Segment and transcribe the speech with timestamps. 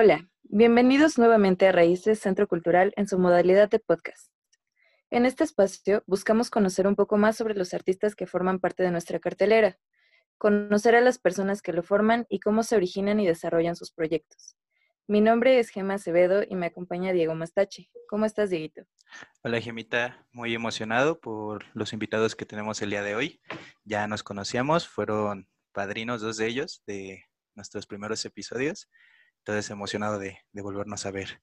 [0.00, 4.32] Hola, bienvenidos nuevamente a Raíces Centro Cultural en su modalidad de podcast.
[5.10, 8.92] En este espacio buscamos conocer un poco más sobre los artistas que forman parte de
[8.92, 9.76] nuestra cartelera,
[10.36, 14.56] conocer a las personas que lo forman y cómo se originan y desarrollan sus proyectos.
[15.08, 17.90] Mi nombre es Gema Acevedo y me acompaña Diego Mastache.
[18.08, 18.82] ¿Cómo estás, Dieguito?
[19.42, 20.28] Hola, Gemita.
[20.30, 23.40] Muy emocionado por los invitados que tenemos el día de hoy.
[23.82, 27.24] Ya nos conocíamos, fueron padrinos dos de ellos de
[27.56, 28.88] nuestros primeros episodios.
[29.38, 31.40] Entonces, emocionado de, volvernos a ver.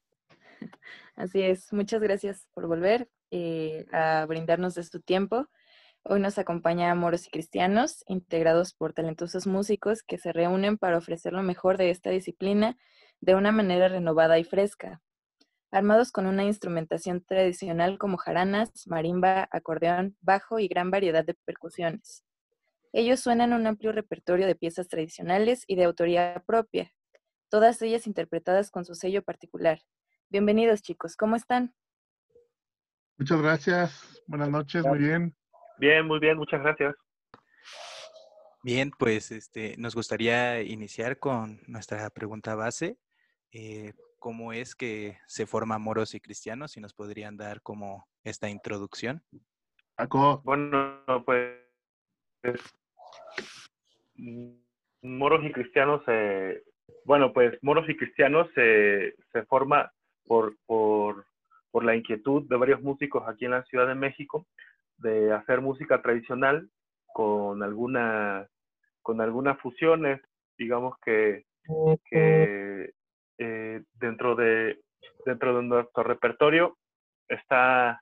[1.15, 1.71] Así es.
[1.73, 5.47] Muchas gracias por volver eh, a brindarnos de su tiempo.
[6.03, 11.33] Hoy nos acompaña Moros y Cristianos, integrados por talentosos músicos que se reúnen para ofrecer
[11.33, 12.77] lo mejor de esta disciplina
[13.21, 15.01] de una manera renovada y fresca.
[15.71, 22.23] Armados con una instrumentación tradicional como jaranas, marimba, acordeón, bajo y gran variedad de percusiones.
[22.93, 26.93] Ellos suenan un amplio repertorio de piezas tradicionales y de autoría propia,
[27.55, 29.79] todas ellas interpretadas con su sello particular.
[30.29, 31.73] Bienvenidos chicos, ¿cómo están?
[33.17, 35.33] Muchas gracias, buenas noches, muy bien.
[35.77, 36.93] Bien, muy bien, muchas gracias.
[38.61, 42.97] Bien, pues este, nos gustaría iniciar con nuestra pregunta base.
[43.53, 46.73] Eh, ¿Cómo es que se forman moros y cristianos?
[46.73, 49.23] Si nos podrían dar como esta introducción.
[50.43, 51.53] Bueno, pues
[55.01, 56.61] moros y cristianos, eh,
[57.05, 59.13] bueno, pues moros y cristianos se,
[59.47, 59.91] forma
[60.25, 61.25] por, por,
[61.71, 64.47] por la inquietud de varios músicos aquí en la Ciudad de México
[64.97, 66.69] de hacer música tradicional
[67.13, 68.47] con alguna
[69.01, 70.19] con algunas fusiones,
[70.57, 71.43] digamos que,
[72.09, 72.91] que
[73.37, 74.79] eh, dentro de
[75.25, 76.77] dentro de nuestro repertorio
[77.27, 78.01] está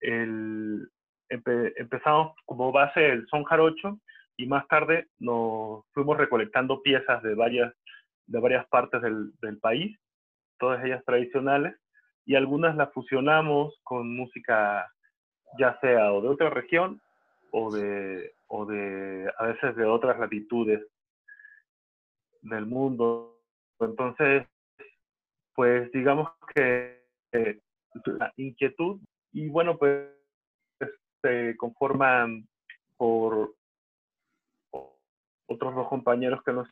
[0.00, 0.88] el
[1.28, 3.98] empezamos como base el son jarocho
[4.36, 7.74] y más tarde nos fuimos recolectando piezas de varias
[8.26, 9.98] de varias partes del, país,
[10.58, 11.74] todas ellas tradicionales
[12.24, 14.88] y algunas las fusionamos con música
[15.58, 17.00] ya sea de otra región
[17.52, 20.82] o de, o de a veces de otras latitudes
[22.42, 23.40] del mundo.
[23.80, 24.46] Entonces,
[25.54, 27.60] pues digamos que eh,
[28.06, 29.00] la inquietud
[29.32, 30.08] y bueno, pues
[31.22, 32.46] se conforman
[32.96, 33.54] por
[35.46, 36.64] otros dos compañeros que no,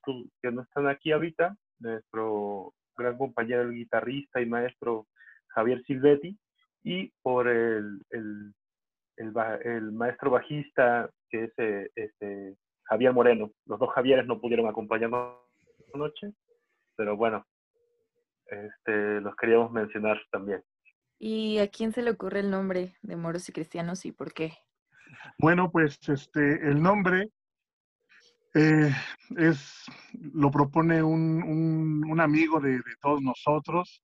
[0.42, 5.06] que no están aquí ahorita, nuestro gran compañero el guitarrista y maestro
[5.48, 6.38] Javier Silvetti,
[6.84, 8.52] y por el, el,
[9.16, 13.52] el, maestro bajista, que es eh, este, Javier Moreno.
[13.66, 15.36] Los dos Javieres no pudieron acompañarnos
[15.94, 16.32] noche,
[16.96, 17.44] pero bueno,
[18.46, 20.62] este, los queríamos mencionar también.
[21.18, 24.52] ¿Y a quién se le ocurre el nombre de Moros y Cristianos y por qué?
[25.38, 27.28] Bueno, pues este, el nombre
[28.54, 28.94] eh,
[29.36, 29.84] es,
[30.34, 31.42] lo propone un,
[32.06, 34.02] un, amigo de, todos nosotros,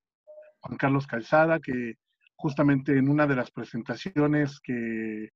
[0.60, 1.94] Juan Carlos Calzada, que
[2.36, 5.30] justamente en una de las presentaciones que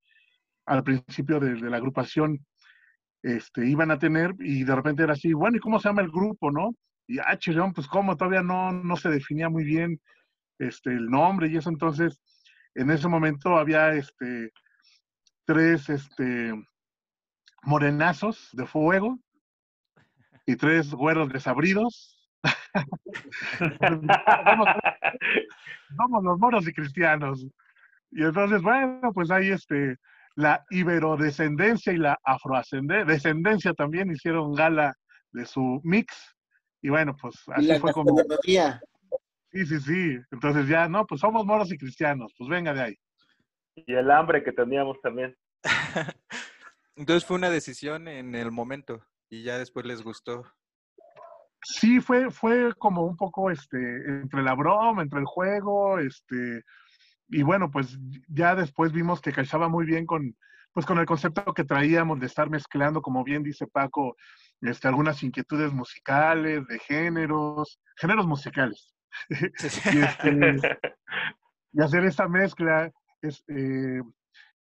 [0.66, 2.38] al principio de, la agrupación
[3.22, 6.10] este, iban a tener y de repente era así, bueno, ¿y cómo se llama el
[6.10, 6.74] grupo, no?
[7.06, 10.00] Y ah, chirón, pues cómo, todavía no, no se definía muy bien
[10.58, 12.20] este, el nombre y eso, entonces
[12.74, 14.52] en ese momento había este,
[15.44, 16.54] tres este,
[17.62, 19.18] morenazos de fuego
[20.46, 22.22] y tres güeros desabridos
[25.96, 27.46] somos, los moros y cristianos.
[28.10, 29.96] Y entonces, bueno, pues ahí este,
[30.34, 34.94] la iberodescendencia y la afrodescendencia también hicieron gala
[35.32, 36.34] de su mix.
[36.82, 38.16] Y bueno, pues así fue como...
[38.42, 40.18] Sí, sí, sí.
[40.30, 42.32] Entonces ya, no, pues somos moros y cristianos.
[42.38, 42.94] Pues venga de ahí.
[43.74, 45.36] Y el hambre que teníamos también.
[46.96, 50.44] Entonces fue una decisión en el momento y ya después les gustó.
[51.64, 56.62] Sí, fue, fue como un poco este, entre la broma, entre el juego, este,
[57.28, 57.98] y bueno, pues
[58.28, 60.36] ya después vimos que cachaba muy bien con,
[60.72, 64.16] pues con el concepto que traíamos de estar mezclando, como bien dice Paco,
[64.60, 68.92] este, algunas inquietudes musicales, de géneros, géneros musicales.
[69.30, 70.30] y, este,
[71.72, 72.90] y, hacer esta mezcla,
[73.20, 74.02] es, eh,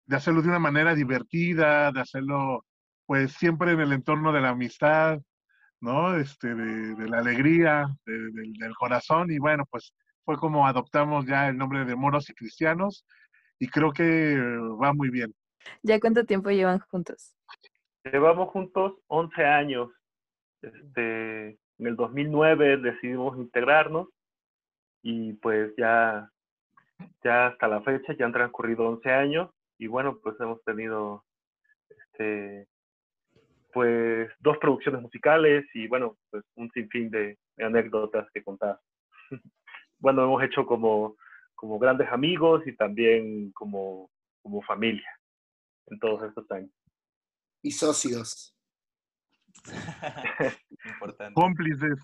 [0.09, 2.65] de hacerlo de una manera divertida, de hacerlo
[3.07, 5.21] pues siempre en el entorno de la amistad,
[5.81, 6.17] ¿no?
[6.17, 9.95] Este, de, la alegría, del corazón, y bueno, pues
[10.25, 13.07] fue como adoptamos ya el nombre de Moros y Cristianos,
[13.59, 14.37] y creo que
[14.83, 15.35] va muy bien.
[15.83, 17.35] ¿Ya cuánto tiempo llevan juntos?
[18.05, 19.91] Llevamos juntos 11 años.
[20.63, 24.09] Este, en el 2009 decidimos integrarnos
[25.03, 26.31] y pues ya,
[27.23, 31.25] ya hasta la fecha ya han transcurrido 11 años y bueno, pues hemos tenido
[31.89, 32.69] este,
[33.73, 38.81] pues dos producciones musicales y bueno, pues un sinfín de, anécdotas que contar.
[39.99, 41.17] bueno, hemos hecho como,
[41.55, 44.11] como grandes amigos y también como,
[44.43, 45.09] como familia
[45.87, 46.71] en todos estos años.
[47.63, 48.55] Y socios.
[50.85, 51.35] Importante.
[51.35, 51.99] Cómplices.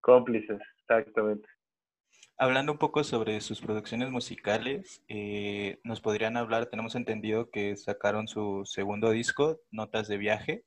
[0.00, 1.48] Cómplices, exactamente.
[2.38, 8.28] Hablando un poco sobre sus producciones musicales, eh, nos podrían hablar, tenemos entendido que sacaron
[8.28, 10.62] su segundo disco, Notas de Viaje.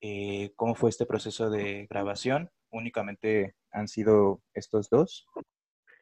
[0.00, 2.50] Eh, ¿Cómo fue este proceso de grabación?
[2.70, 5.26] ¿Únicamente han sido estos dos?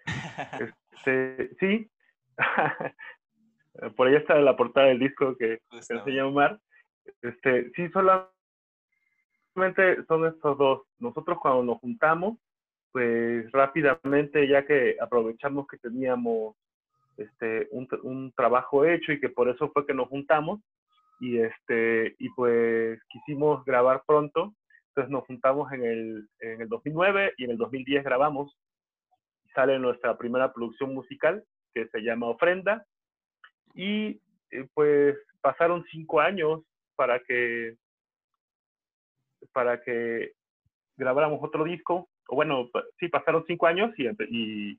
[1.06, 1.88] Este, sí.
[3.96, 6.58] Por ahí está la portada del disco que, se enseña Omar.
[7.22, 8.34] Este, sí, solamente
[10.08, 10.82] son estos dos.
[10.98, 12.38] Nosotros cuando nos juntamos,
[12.92, 16.56] pues rápidamente, ya que aprovechamos que teníamos
[17.16, 20.60] este, un, un, trabajo hecho y que por eso fue que nos juntamos
[21.20, 24.54] y, este, y pues quisimos grabar pronto.
[24.88, 28.56] Entonces nos juntamos en el, en el 2009 y en el 2010 grabamos.
[29.54, 31.44] Sale nuestra primera producción musical
[31.74, 32.86] que se llama Ofrenda.
[33.74, 34.20] Y
[34.50, 36.62] eh, pues pasaron cinco años
[36.96, 37.76] para que,
[39.52, 40.32] para que
[40.96, 44.78] grabáramos otro disco bueno, sí, pasaron cinco años y,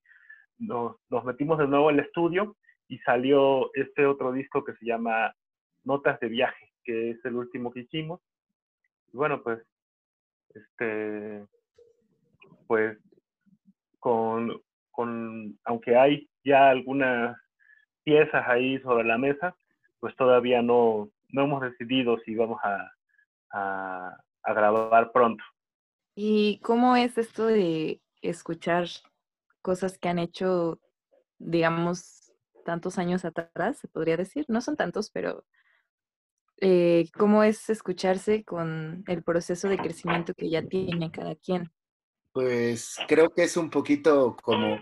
[0.59, 2.55] nos, metimos de nuevo el estudio
[2.87, 5.33] y salió este otro disco que se llama
[5.83, 8.19] Notas de Viaje, que es el último que hicimos.
[9.13, 9.59] Y bueno, pues,
[10.53, 11.45] este,
[12.67, 12.97] pues,
[13.99, 14.61] con,
[14.91, 17.37] con, aunque hay ya algunas
[18.03, 19.55] piezas ahí sobre la mesa,
[19.99, 22.91] pues todavía no, no hemos decidido si vamos a,
[23.51, 25.43] a grabar pronto.
[26.15, 28.87] ¿Y cómo es esto de escuchar
[29.61, 30.79] cosas que han hecho,
[31.37, 32.31] digamos,
[32.65, 34.45] tantos años atrás, se podría decir?
[34.47, 35.45] No son tantos, pero
[36.61, 41.71] eh, ¿cómo es escucharse con el proceso de crecimiento que ya tiene cada quien?
[42.33, 44.77] Pues creo que es un poquito como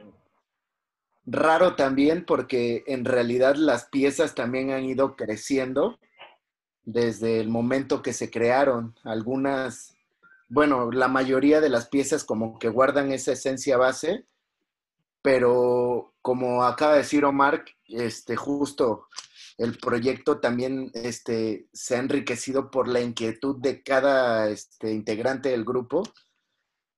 [1.26, 6.00] raro también porque en realidad las piezas también han ido creciendo
[6.84, 8.96] desde el momento que se crearon.
[9.04, 9.97] Algunas
[10.48, 14.26] bueno, la mayoría de las piezas como que guardan esa esencia base,
[15.22, 19.08] pero como acaba de decir Omar, este, justo
[19.58, 25.66] el proyecto también este, se ha enriquecido por la inquietud de cada este, integrante del
[25.66, 26.04] grupo,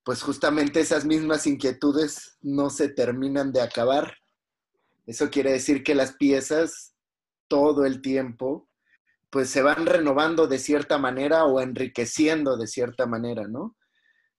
[0.03, 4.13] pues justamente esas mismas inquietudes no se terminan de acabar.
[5.05, 6.93] Eso quiere decir que las piezas
[7.47, 8.68] todo el tiempo
[9.29, 13.75] pues se van renovando de cierta manera o enriqueciendo de cierta manera, ¿no?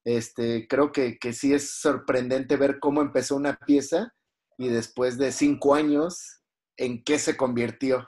[0.04, 4.12] Este, creo que, que sí es sorprendente ver cómo empezó una pieza
[4.58, 6.42] y después de cinco años,
[6.76, 8.06] ¿en qué se convirtió?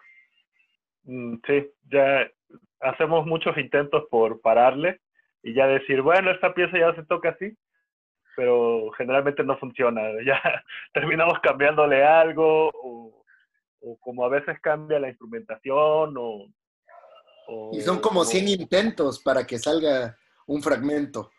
[1.05, 2.29] Mm, sí, ya
[2.81, 5.01] hacemos muchos intentos por pararle
[5.43, 7.57] y ya decir, bueno, esta pieza ya se toca así,
[8.37, 10.03] pero generalmente no funciona.
[10.27, 10.41] Ya
[10.93, 13.25] terminamos cambiándole algo o,
[13.81, 16.49] o como a veces cambia la instrumentación o
[17.73, 21.31] y son como 100 intentos para que salga un fragmento.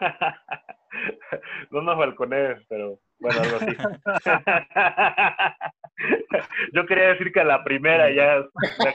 [1.70, 3.76] no nos balcones, pero bueno, algo así.
[6.72, 8.48] Yo quería decir que la primera ya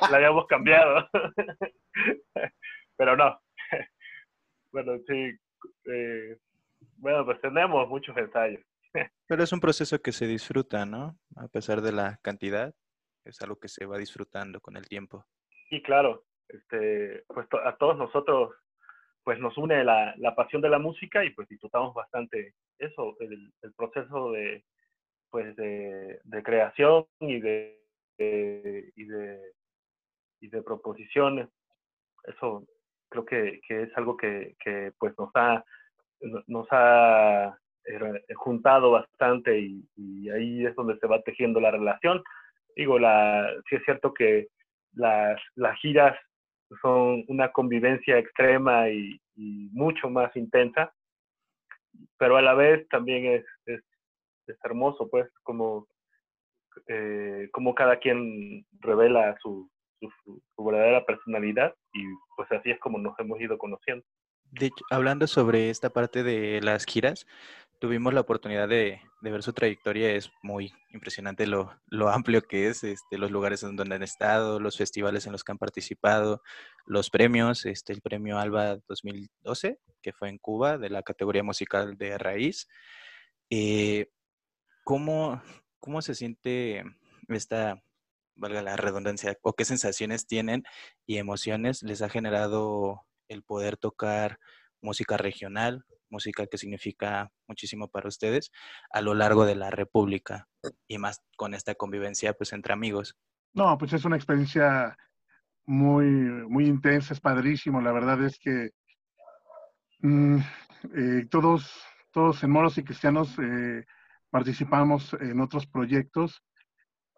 [0.10, 1.08] la, habíamos cambiado.
[2.98, 3.40] pero no.
[4.72, 5.38] bueno, sí.
[5.86, 6.38] Eh,
[6.98, 8.62] bueno, pues tenemos muchos ensayos.
[9.28, 11.18] pero es un proceso que se disfruta, ¿no?
[11.36, 12.74] A pesar de la cantidad,
[13.24, 15.26] es algo que se va disfrutando con el tiempo.
[15.76, 16.24] Sí, claro.
[16.48, 18.56] Este, pues a todos nosotros
[19.26, 23.74] pues nos une la, pasión de la música y pues disfrutamos bastante eso, el, el
[23.74, 24.64] proceso de
[25.32, 27.82] pues de, creación y de,
[28.18, 29.42] y de
[30.40, 31.50] y de proposiciones.
[32.24, 32.66] Eso
[33.10, 35.66] creo que, que es algo que, que, pues nos ha
[36.48, 42.24] nos ha eh, juntado bastante y, y, ahí es donde se va tejiendo la relación.
[42.78, 44.48] Digo, la, sí es cierto que
[44.96, 46.18] las, las giras
[46.82, 50.94] son una convivencia extrema y, mucho más intensa,
[52.18, 53.82] pero a la vez también es, es,
[54.64, 55.88] hermoso, pues, como,
[56.88, 59.70] eh, como cada quien revela su,
[60.24, 62.04] su, verdadera personalidad y
[62.36, 64.06] pues así es como nos hemos ido conociendo.
[64.90, 67.28] Hablando sobre esta parte de las giras,
[67.86, 71.70] tuvimos la oportunidad de, ver su trayectoria, es muy impresionante lo,
[72.10, 75.52] amplio que es, este, los lugares en donde han estado, los festivales en los que
[75.52, 76.42] han participado,
[76.88, 81.96] los premios, este, el premio ALBA 2012, que fue en Cuba, de la categoría musical
[81.96, 82.68] de raíz.
[83.52, 84.10] Eh,
[84.84, 85.44] ¿cómo,
[85.80, 86.84] ¿Cómo se siente
[87.28, 87.84] esta,
[88.34, 90.64] valga la redundancia, o qué sensaciones tienen
[91.06, 94.40] y emociones les ha generado el poder tocar
[94.82, 98.52] música regional, música que significa muchísimo para ustedes
[98.92, 100.48] a lo largo de la República
[100.88, 103.16] y más con esta convivencia pues entre amigos.
[103.54, 104.98] No, pues es una experiencia
[105.66, 107.82] muy, muy intensa, es padrísimo.
[107.82, 108.72] La verdad es que
[110.02, 110.38] mm,
[110.96, 111.72] eh, todos,
[112.12, 113.86] todos en Moros y Cristianos eh,
[114.30, 116.44] participamos en otros proyectos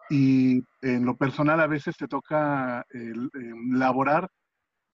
[0.09, 3.29] y en lo personal a veces te toca el,
[3.71, 4.29] laborar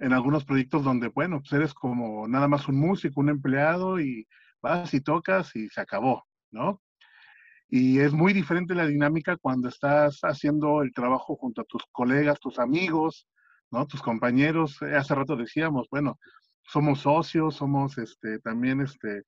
[0.03, 4.27] en algunos proyectos donde, bueno, pues eres como nada más un músico, un empleado y
[4.61, 6.81] vas y tocas y se acabó, ¿no?
[7.69, 12.39] Y es muy diferente la dinámica cuando estás haciendo el trabajo junto a tus colegas,
[12.39, 13.27] tus amigos,
[13.71, 13.87] ¿no?
[13.87, 14.77] Tus compañeros.
[14.81, 16.19] Eh, hace rato decíamos, bueno,
[16.63, 19.23] somos socios, somos este, también este,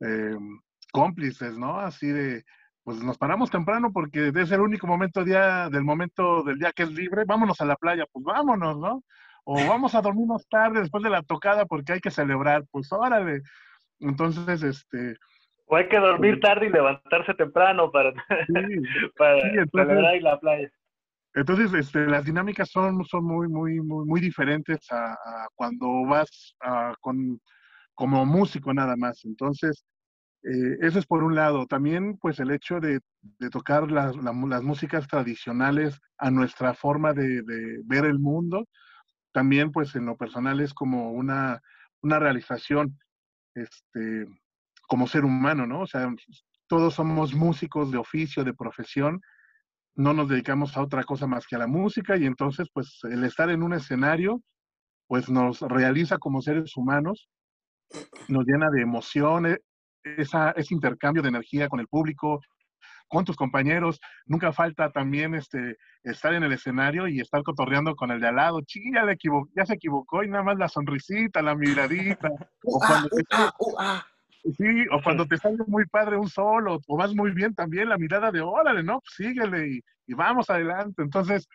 [0.00, 0.60] em,
[0.92, 1.78] cómplices, ¿no?
[1.78, 2.44] Así de,
[2.82, 6.90] pues nos paramos temprano porque es el único momento del momento del día que es
[6.92, 9.04] libre, vámonos a la playa, pues vámonos, ¿no?
[9.44, 13.42] O vamos a dormirnos tarde después de la tocada porque hay que celebrar, pues órale.
[14.00, 15.16] Entonces, este...
[15.66, 18.12] O hay que dormir pues tarde y levantarse temprano para,
[19.16, 20.70] para celebrar en la playa.
[21.34, 25.16] Entonces, este, las dinámicas son, son muy, muy, muy, muy diferentes a,
[25.54, 26.56] cuando vas
[27.00, 27.40] con,
[27.94, 29.24] como músico nada más.
[29.24, 29.84] Entonces,
[30.42, 31.66] eh, eso es por un lado.
[31.66, 33.00] También, pues, el hecho de,
[33.50, 37.42] tocar las, las, músicas tradicionales a nuestra forma de,
[37.84, 38.66] ver el mundo,
[39.32, 41.60] también, pues, en lo personal es como una,
[42.02, 42.98] una realización,
[43.54, 44.26] este,
[44.88, 45.82] como ser humano, ¿no?
[45.82, 46.08] O sea,
[46.66, 49.20] todos somos músicos de oficio, de profesión,
[49.94, 53.24] no nos dedicamos a otra cosa más que a la música y entonces pues el
[53.24, 54.40] estar en un escenario
[55.06, 57.28] pues nos realiza como seres humanos,
[58.28, 59.58] nos llena de emociones,
[60.04, 62.40] esa, ese intercambio de energía con el público,
[63.10, 64.00] con tus compañeros.
[64.24, 68.36] Nunca falta también este, estar en el escenario y estar cotorreando con el de al
[68.36, 68.62] lado.
[68.62, 69.04] Chi, ya,
[69.54, 72.30] ya se equivocó y nada más la sonrisita, la miradita.
[72.64, 73.08] o cuando
[74.56, 77.98] Sí, o cuando te sale muy padre un solo, o vas muy bien también, la
[77.98, 79.00] mirada de órale, ¿no?
[79.00, 81.02] Pues síguele y, vamos adelante.
[81.02, 81.46] Entonces,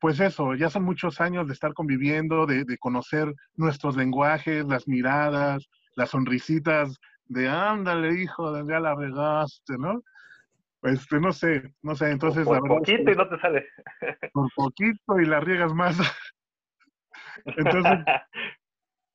[0.00, 5.68] pues eso, ya son muchos años de estar conviviendo, de, conocer nuestros lenguajes, las miradas,
[5.96, 10.00] las sonrisitas de ándale, hijo, ya la regaste, ¿no?
[10.80, 13.66] Pues no sé, no sé, entonces por poquito y no te sale.
[14.32, 15.96] Por poquito y la riegas más.
[17.44, 17.98] entonces,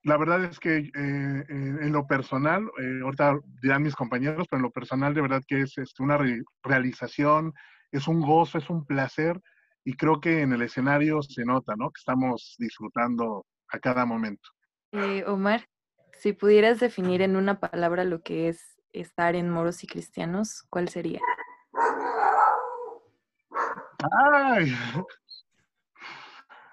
[0.04, 4.64] la verdad es que eh, en lo personal, eh, ahorita dirán mis compañeros, pero en
[4.64, 6.20] lo personal de verdad que es, este, una
[6.64, 7.54] realización,
[7.92, 9.40] es un gozo, es un placer
[9.86, 11.90] y creo que en el escenario se nota, ¿no?
[11.90, 14.50] Que estamos disfrutando a cada momento.
[14.92, 15.68] Eh, Omar,
[16.14, 20.90] si pudieras definir en una palabra lo que es estar en moros y cristianos, ¿cuál
[20.90, 21.20] sería?
[24.12, 24.76] ¡Ay!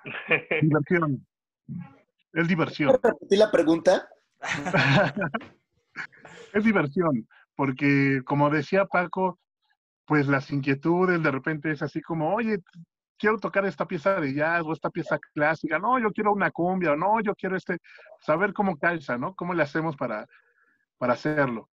[0.63, 1.27] Diversión.
[2.33, 2.99] Es diversión.
[3.03, 4.09] repetir la pregunta?
[6.55, 9.39] es diversión, porque como decía Paco,
[10.07, 12.59] pues las inquietudes de repente es así como, oye,
[13.19, 16.93] quiero tocar esta pieza de jazz o esta pieza clásica, no, yo quiero una cumbia,
[16.93, 17.79] o no, yo quiero este,
[18.21, 19.35] saber cómo calza, ¿no?
[19.35, 20.27] ¿Cómo le hacemos para,
[20.99, 21.69] para hacerlo?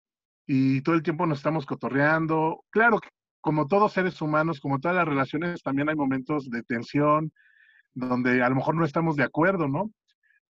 [0.47, 2.63] Y todo el tiempo nos estamos cotorreando.
[2.69, 3.09] Claro que
[3.45, 7.31] como todos seres humanos, como todas las relaciones, también hay momentos de tensión,
[7.93, 9.91] donde a lo mejor no estamos de acuerdo, ¿no?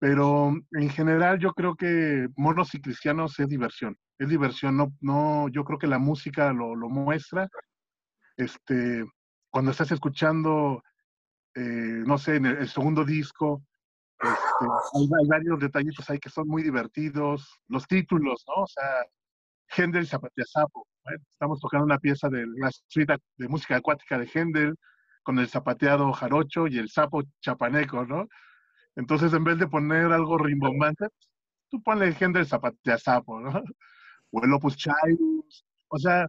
[0.00, 3.96] Pero en general yo creo que monos y cristianos es diversión.
[4.18, 7.48] Es diversión, no, no, yo creo que la música lo, lo muestra.
[8.36, 9.04] Este,
[9.50, 10.82] cuando estás escuchando,
[11.54, 13.62] eh, no sé, en el, segundo disco,
[14.18, 17.56] este, hay, varios detallitos ahí que son muy divertidos.
[17.68, 18.64] Los títulos, ¿no?
[18.64, 19.06] O sea,
[19.76, 20.86] Händel Zapateazapo.
[21.04, 24.74] Bueno, estamos tocando una pieza de la suite de música acuática de Händel
[25.22, 28.28] con el zapateado jarocho y el sapo chapaneco, ¿no?
[28.96, 31.06] Entonces, en vez de poner algo rimbombante,
[31.70, 33.62] tú ponle gente de zapateazapo, ¿no?
[34.32, 35.64] O el Opus Chairus.
[35.88, 36.26] O sea,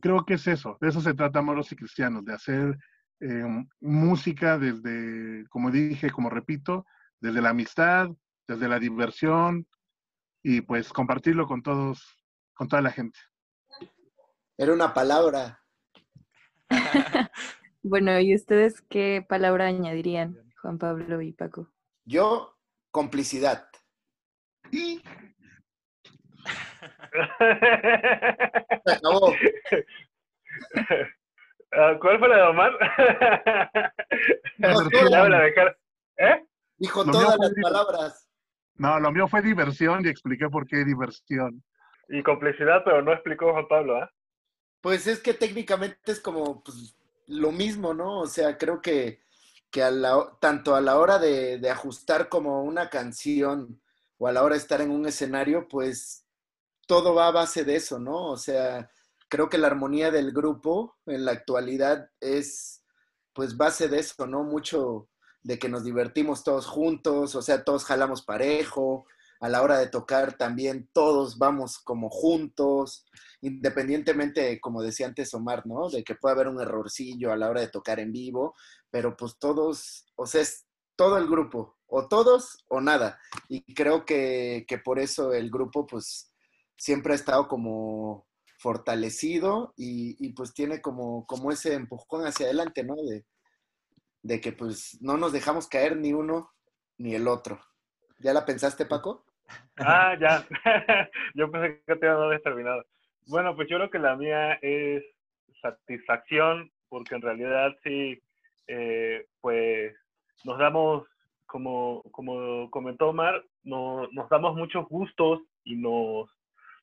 [0.00, 0.76] creo que es eso.
[0.80, 2.76] De eso se trata Moros y Cristianos, de hacer
[3.20, 6.86] em, música desde, como dije, como repito,
[7.20, 8.10] desde la amistad,
[8.46, 9.66] desde la diversión
[10.42, 12.18] y pues compartirlo con todos,
[12.54, 13.18] con toda la gente.
[14.56, 15.60] Era una palabra.
[17.82, 21.68] bueno, ¿y ustedes qué palabra añadirían, Juan Pablo y Paco?
[22.04, 22.56] Yo,
[22.90, 23.68] complicidad.
[24.70, 25.02] Y...
[28.86, 29.32] acabó.
[31.76, 32.72] Ah, ¿Cuál fue la de Omar?
[36.16, 36.46] ¿Eh?
[36.76, 38.28] Dijo todas las palabras.
[38.76, 41.64] No, lo mío fue diversión y expliqué por qué diversión.
[42.08, 44.10] Y complicidad, pero no explicó Juan Pablo, ¿ah?
[44.80, 46.96] Pues es que técnicamente es como pues,
[47.26, 48.20] lo mismo, ¿no?
[48.20, 49.24] O sea, creo que
[49.74, 49.82] que
[50.38, 53.82] tanto a la hora de, ajustar como una canción
[54.18, 56.24] o a la hora de estar en un escenario, pues
[56.86, 58.30] todo va a base de eso, ¿no?
[58.30, 58.88] O sea,
[59.28, 62.84] creo que la armonía del grupo en la actualidad es,
[63.32, 64.44] pues, base de eso, ¿no?
[64.44, 65.08] Mucho
[65.42, 69.06] de que nos divertimos todos juntos, o sea, todos jalamos parejo,
[69.44, 73.04] a la hora de tocar también todos vamos como juntos,
[73.42, 75.90] independientemente, como decía antes Omar, ¿no?
[75.90, 78.54] De que pueda haber un errorcillo a la hora de tocar en vivo,
[78.90, 80.64] pero pues todos, o sea, es
[80.96, 83.20] todo el grupo, o todos o nada.
[83.50, 86.32] Y creo que, que por eso el grupo pues
[86.78, 88.26] siempre ha estado como
[88.58, 92.94] fortalecido y, y, pues tiene como, como ese empujón hacia adelante, ¿no?
[92.94, 93.26] De,
[94.22, 96.50] de que pues no nos dejamos caer ni uno
[96.96, 97.60] ni el otro.
[98.20, 99.26] ¿Ya la pensaste, Paco?
[99.78, 100.44] Ah, ya.
[101.34, 102.84] yo pensé que te había terminado.
[103.26, 105.02] Bueno, pues yo creo que la mía es
[105.60, 108.22] satisfacción, porque en realidad sí,
[108.68, 109.94] eh, pues
[110.44, 111.06] nos damos,
[111.46, 116.30] como, como comentó Omar, no, nos damos muchos gustos y nos,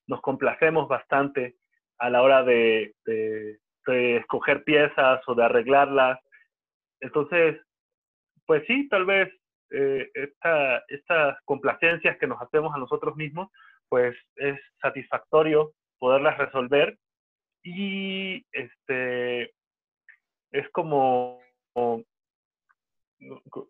[0.06, 1.56] nos complacemos bastante
[1.98, 6.18] a la hora de, de, de escoger piezas o de arreglarlas
[7.02, 7.60] entonces,
[8.46, 9.28] pues sí, tal vez
[9.72, 13.48] eh, esta, estas complacencias que nos hacemos a nosotros mismos,
[13.88, 16.98] pues es satisfactorio poderlas resolver
[17.62, 19.52] y este
[20.50, 21.40] es como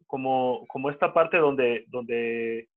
[0.06, 2.68] como, esta parte donde, donde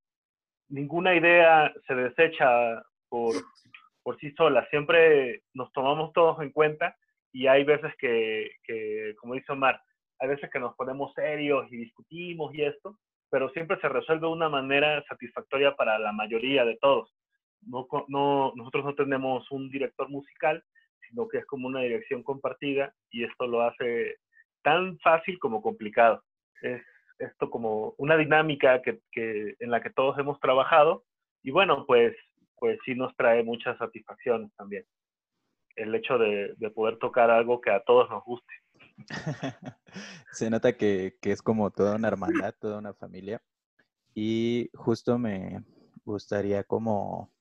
[0.69, 3.35] ninguna idea se desecha por,
[4.03, 4.67] por sí sola.
[4.69, 6.95] Siempre nos tomamos todos en cuenta
[7.31, 9.81] y hay veces que, que como dice Omar,
[10.19, 12.97] hay veces que nos ponemos serios y discutimos y esto,
[13.29, 17.13] pero siempre se resuelve de una manera satisfactoria para la mayoría de todos.
[17.61, 20.63] No, no, nosotros no tenemos un director musical,
[21.07, 24.17] sino que es como una dirección compartida y esto lo hace
[24.61, 26.23] tan fácil como complicado.
[26.61, 26.81] Es
[27.19, 31.03] esto como una dinámica que, que, en la que todos hemos trabajado
[31.43, 32.15] y bueno, pues,
[32.57, 34.85] pues sí nos trae muchas satisfacciones también.
[35.75, 38.53] El hecho de, de poder tocar algo que a todos nos guste.
[40.31, 43.41] Se nota que, que, es como toda una hermandad, toda una familia.
[44.13, 45.63] Y justo me
[46.05, 47.31] gustaría como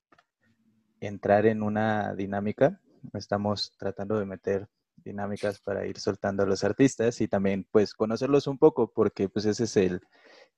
[1.00, 2.80] entrar en una dinámica.
[3.12, 8.46] Estamos tratando de meter dinámicas para ir soltando a los artistas y también pues conocerlos
[8.46, 10.00] un poco porque pues ese es el,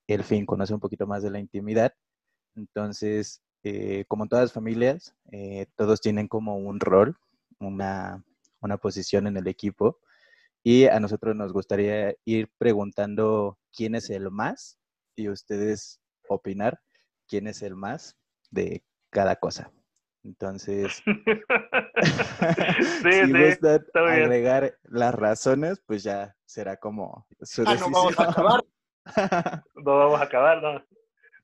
[0.07, 1.93] el fin, conocer un poquito más de la intimidad.
[2.55, 7.19] Entonces, eh, como en todas las familias, eh, todos tienen como un rol,
[7.59, 8.25] una,
[8.61, 9.99] una posición en el equipo
[10.69, 14.81] y a nosotros nos gustaría ir preguntando quién es el más
[15.15, 16.81] y ustedes opinar
[17.29, 18.19] quién es el más
[18.51, 19.71] de cada cosa.
[20.25, 21.05] Entonces,
[22.03, 27.93] sí, si sí, gustan agregar las razones, pues ya será como su ah, decisión.
[27.93, 28.65] no vamos a acabar.
[29.77, 30.85] no vamos a acabar, no.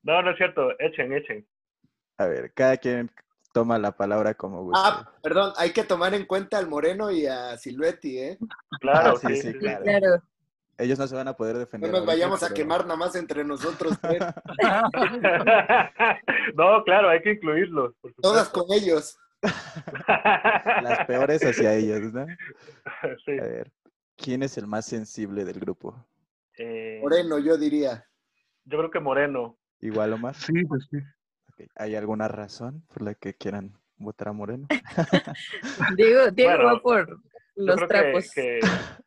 [0.01, 0.77] No, no es cierto.
[0.79, 1.47] Echen, echen.
[2.17, 3.09] A ver, cada quien
[3.53, 4.81] toma la palabra como guste.
[4.83, 8.37] Ah, perdón, hay que tomar en cuenta al Moreno y a Silueti, ¿eh?
[8.81, 9.83] Claro, Ah, sí, sí, claro.
[9.83, 10.23] Claro.
[10.77, 11.91] Ellos no se van a poder defender.
[11.91, 14.19] No nos vayamos a quemar nada más entre nosotros tres.
[16.55, 17.93] no, claro, hay que incluirlos.
[18.21, 19.17] Todas con ellos.
[20.81, 22.25] Las peores hacia ellos, ¿no?
[23.25, 23.37] Sí.
[23.39, 23.71] A ver,
[24.17, 25.95] ¿quién es el más sensible del grupo?
[26.57, 28.05] Eh, Moreno, yo diría.
[28.65, 29.57] Yo creo que Moreno.
[29.79, 30.37] ¿Igual o más?
[30.37, 30.97] Sí, pues sí.
[31.75, 34.67] ¿Hay alguna razón por la que quieran votar a Moreno?
[35.97, 37.15] Diego, Diego Bueno, va por Yo
[37.55, 38.31] los creo trapos.
[38.33, 38.61] que, que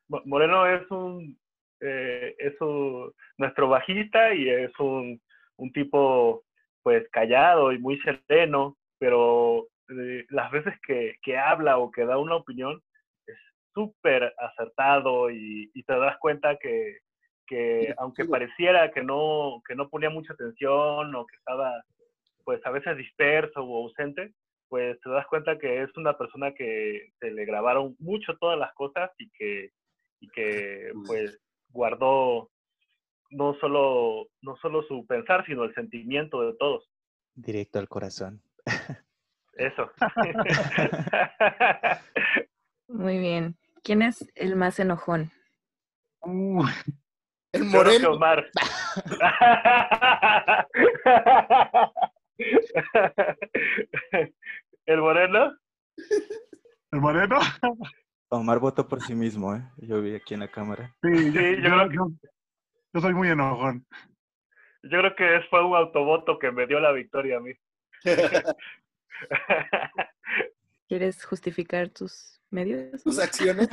[0.08, 1.38] Mo- Moreno es un
[1.80, 5.20] eh, es un- nuestro bajista y es un,
[5.56, 6.44] un tipo
[6.82, 12.16] pues callado y muy sereno, pero eh, las veces que, que habla o que da
[12.18, 12.80] una opinión
[13.26, 13.36] es
[13.74, 16.98] súper acertado y, y te das cuenta que,
[17.46, 21.82] que aunque pareciera que no, que no ponía mucha atención o que estaba
[22.46, 24.32] pues a veces disperso o ausente,
[24.68, 28.72] pues te das cuenta que es una persona que se le grabaron mucho todas las
[28.74, 29.72] cosas y que,
[30.20, 31.36] y que pues
[31.70, 32.48] guardó
[33.30, 36.88] no solo, no solo su pensar, sino el sentimiento de todos.
[37.34, 38.40] Directo al corazón.
[39.54, 39.90] Eso.
[42.88, 43.56] Muy bien.
[43.82, 45.32] ¿Quién es el más enojón?
[46.20, 46.70] Uy,
[47.50, 48.12] El Moreno.
[48.12, 48.48] Omar.
[54.86, 55.56] ¿El moreno?
[56.92, 57.38] ¿El moreno?
[58.28, 59.62] Omar votó por sí mismo, ¿eh?
[59.78, 60.94] Yo vi aquí en la cámara.
[61.02, 62.10] Sí, yo, Sí, yo yo- creo que- yo-
[62.94, 63.86] yo soy muy enojón.
[64.84, 67.52] Yo creo que fue un autovoto que me dio la victoria a mí.
[70.88, 73.02] ¿Quieres justificar tus medios?
[73.02, 73.68] Tus acciones.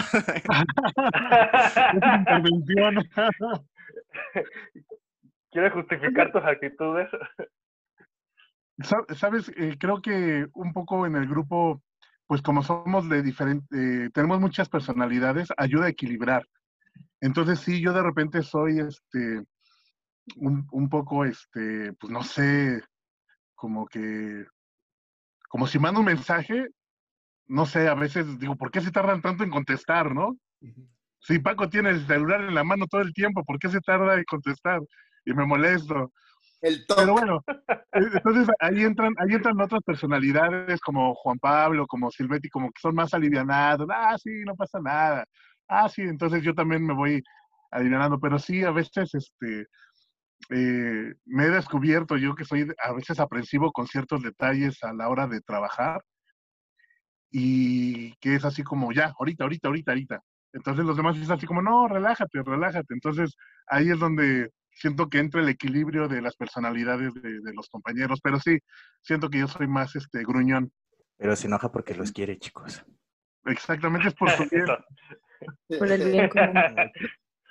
[2.19, 2.95] Intervención.
[5.52, 7.08] ¿Quieres justificar tus actitudes?
[8.80, 11.82] Sa- Sabes, Eh, creo que un poco en el grupo,
[12.28, 16.44] pues como somos de diferente, tenemos muchas personalidades, ayuda a equilibrar.
[17.22, 19.44] Entonces sí, yo de repente soy este
[20.38, 22.82] un, un poco este, pues no sé,
[23.56, 24.46] como que,
[25.50, 26.68] como si mando un mensaje,
[27.48, 30.38] no sé, a veces digo, ¿por qué se tardan tanto en contestar, no?
[31.20, 34.16] Si Paco tiene el celular en la mano todo el tiempo, ¿por qué se tarda
[34.18, 34.82] en contestar?
[35.26, 36.14] Y me molesto.
[36.63, 42.10] El Pero bueno, eh, entonces ahí entran, ahí entran otras personalidades como Juan Pablo, como
[42.10, 43.86] Silvetti, como que son más alivianados.
[43.91, 45.26] Ah, sí, no pasa nada.
[45.67, 47.21] Ah, sí, entonces yo también me voy
[47.69, 48.17] alivianando.
[48.17, 49.67] Pero sí, a veces este,
[50.52, 55.10] eh, me he descubierto yo que soy a veces aprensivo con ciertos detalles a la
[55.10, 56.02] hora de trabajar
[57.30, 60.19] y que es así como, ya, ahorita, ahorita, ahorita, ahorita.
[60.54, 62.93] Entonces los demás es así como, no, relájate, relájate.
[62.93, 63.36] Entonces
[63.67, 68.20] ahí es donde siento que entra el equilibrio de las personalidades de, de los compañeros,
[68.22, 68.60] pero sí,
[69.02, 70.72] siento que yo soy más este gruñón.
[71.18, 72.84] Pero se enoja porque los quiere, chicos.
[73.46, 74.66] Exactamente es por su bien.
[75.80, 76.92] Por el bien común.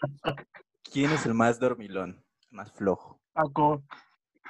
[0.93, 2.25] ¿Quién es el más dormilón?
[2.51, 3.21] El más flojo.
[3.33, 3.83] Paco.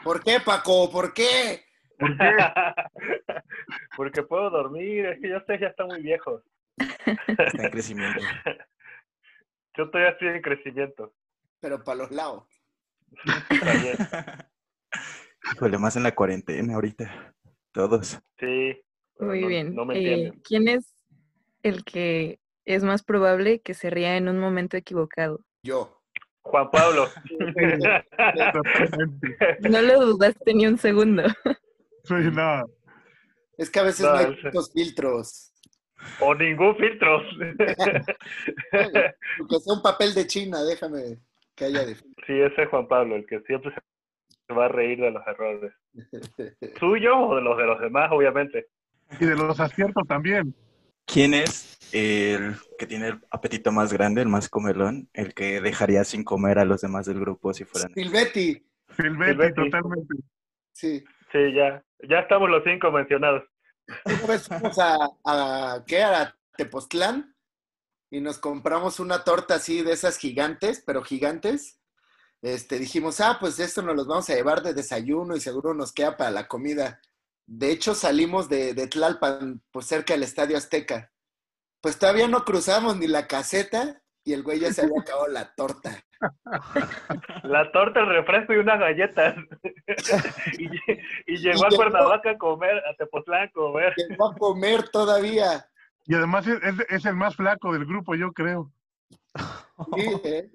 [0.03, 0.91] ¿Por qué, Paco?
[0.91, 1.65] ¿Por qué?
[1.99, 2.37] ¿Por qué?
[3.97, 6.43] Porque puedo dormir, es que ya ustedes ya están muy viejos.
[7.27, 8.21] Está en crecimiento.
[9.77, 11.15] Yo todavía estoy en crecimiento.
[11.61, 12.62] Pero para los lados.
[15.55, 17.35] Híjole, más en la cuarentena ahorita.
[17.73, 18.21] Todos.
[18.39, 18.81] Sí.
[19.19, 19.75] Muy no- bien.
[19.75, 20.33] No me Eh.
[20.45, 20.95] ¿Quién es
[21.63, 25.45] el que es más probable que se ría en un momento equivocado?
[25.63, 25.99] Yo.
[26.45, 27.09] Juan Pablo.
[29.71, 31.23] No lo dudaste ni un segundo.
[32.05, 32.65] Sí, no.
[33.57, 35.53] Es que a veces No, no, hay tantos filtros.
[36.19, 37.21] o ningún filtro.
[39.39, 41.21] Aunque sea un papel de China, déjame
[41.55, 41.95] que haya de
[42.27, 43.73] sí, ese es Juan Pablo, el que siempre
[44.47, 45.73] se va a reír de los errores.
[46.79, 48.67] ¿Suyos o de los de los demás, obviamente?
[49.21, 50.55] Y de los aciertos también.
[51.05, 56.05] ¿Quién es el que tiene el apetito más grande, el más comelón, el que dejaría
[56.05, 57.93] sin comer a los demás del grupo si fueran?
[57.93, 58.65] Silvetti.
[58.97, 59.55] Silvetti, Silvetti.
[59.55, 60.15] totalmente.
[60.73, 61.05] Sí.
[61.33, 61.83] Sí, ya.
[62.09, 63.43] Ya estamos los cinco mencionados.
[64.05, 66.03] Una vez fuimos a, a, ¿qué?
[66.03, 67.32] A Tepoztlán
[68.13, 71.81] y nos compramos una torta así de esas gigantes, pero gigantes.
[72.43, 75.95] Este, dijimos, ah, pues esto nos los vamos a llevar de desayuno y seguro nos
[75.95, 77.01] queda para la comida.
[77.47, 81.11] De hecho, salimos de, de Tlalpan, pues cerca del Estadio Azteca.
[81.81, 85.55] Pues todavía no cruzamos ni la caseta y el güey ya se había acabado la
[85.55, 86.05] torta.
[87.43, 89.35] La torta, el refresco y unas galletas.
[90.59, 90.67] y,
[91.27, 93.93] y llegó Y a Cuernavaca a comer, a Tepoztlán a comer.
[93.97, 95.67] Llegó a comer todavía.
[96.07, 98.73] Y además es, es- es el más flaco del grupo, yo creo.
[99.95, 100.51] Sí, ¿eh?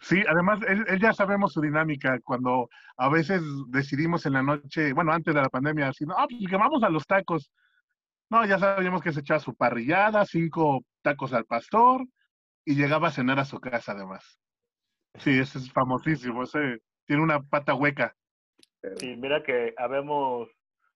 [0.00, 2.18] Sí, además él, él ya sabemos su dinámica.
[2.24, 6.48] Cuando a veces decidimos en la noche, bueno, antes de la pandemia, así, no, pues
[6.48, 7.50] que vamos a los tacos.
[8.30, 12.06] No, ya sabíamos que se echaba su parrillada, cinco tacos al pastor
[12.64, 14.38] y llegaba a cenar a su casa además.
[15.14, 18.14] Sí, ese es famosísimo, ese tiene una pata hueca.
[19.00, 20.48] Y mira que habemos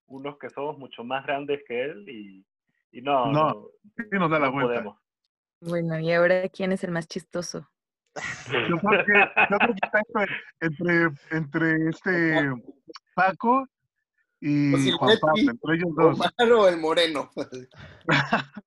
[0.05, 2.45] unos que somos mucho más grandes que él y,
[2.93, 4.73] y no, No, Sí nos da la vuelta.
[4.75, 4.97] podemos.
[5.61, 7.69] Bueno, y ahora, ¿quién es el más chistoso?
[8.69, 9.13] Yo creo que,
[9.49, 10.01] yo creo que está
[10.61, 12.51] entre, entre, este
[13.15, 13.67] Paco
[14.39, 16.19] y Juan Pablo, entre ellos dos.
[16.19, 17.31] Omar o el moreno.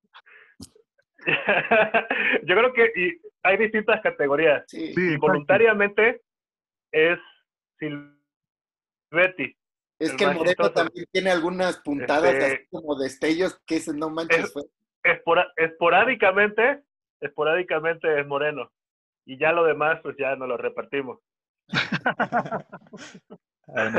[2.43, 4.65] Yo creo que y hay distintas categorías.
[4.69, 5.17] Sí.
[5.17, 6.23] Voluntariamente
[6.93, 7.19] es
[7.79, 9.57] Silvetti.
[9.99, 10.73] Es el que moreno chistoso.
[10.73, 14.63] también tiene algunas puntadas Este- así como destellos que dicen, no manches, Es- fue.
[15.03, 16.83] Espora- esporádicamente,
[17.21, 18.71] esporádicamente es Moreno.
[19.25, 21.21] Y ya lo demás, pues ya nos lo repartimos.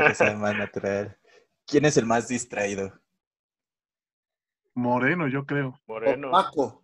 [0.08, 1.16] Que sabe más natural.
[1.66, 2.92] ¿Quién es el más distraído?
[4.74, 5.78] Moreno, yo creo.
[5.86, 6.28] Moreno.
[6.28, 6.82] O Paco.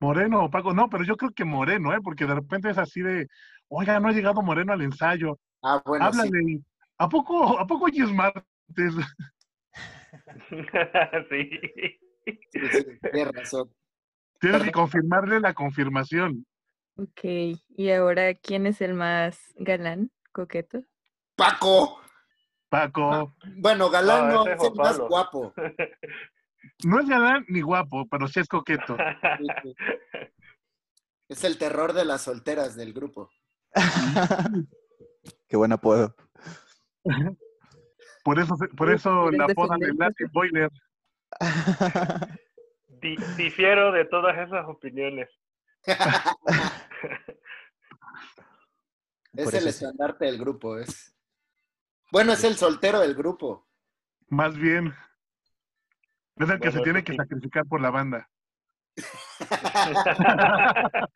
[0.00, 1.98] Moreno o Paco, no, pero yo creo que Moreno, ¿eh?
[2.02, 3.26] Porque de repente es así de,
[3.68, 5.38] oiga, no ha llegado Moreno al ensayo.
[5.62, 6.62] Ah, bueno, sí.
[6.98, 8.44] ¿A poco, ¿A poco hoy es martes?
[11.30, 11.50] sí.
[12.52, 13.74] sí, sí, tienes razón.
[14.40, 16.46] Tienes que confirmarle la confirmación.
[16.96, 20.84] Ok, y ahora, ¿quién es el más galán, coqueto?
[21.34, 22.00] Paco.
[22.68, 25.52] Paco, Bueno, Galán No, es el más guapo.
[26.84, 28.96] no es galán ni guapo, pero sí es coqueto.
[29.38, 29.74] Sí, sí.
[31.28, 33.30] Es el terror de las solteras del grupo.
[35.48, 36.14] Qué buen apodo.
[38.24, 39.96] Por eso, por eso ¿Quieres la apodan el?
[39.96, 40.70] Latin Boiler.
[42.88, 45.28] Di- difiero de todas esas opiniones.
[49.36, 49.68] Es Por el sí.
[49.68, 51.12] estandarte del grupo, es.
[52.12, 53.66] Bueno, es el soltero del grupo.
[54.28, 54.94] Más bien.
[56.36, 58.30] Es el que se tiene que sacrificar por la banda.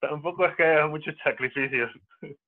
[0.00, 1.90] Tampoco es que haya muchos sacrificios.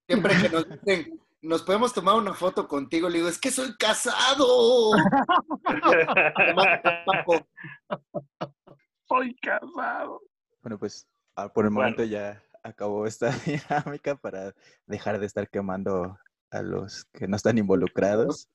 [0.06, 3.76] Siempre que nos dicen, nos podemos tomar una foto contigo, le digo, es que soy
[3.76, 4.92] casado.
[9.06, 10.22] soy casado.
[10.62, 14.54] Bueno, pues ah, por el momento ya acabó esta dinámica para
[14.86, 16.18] dejar de estar quemando
[16.50, 18.48] a los que no están involucrados.